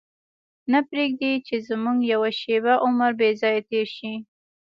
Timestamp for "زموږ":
1.67-1.97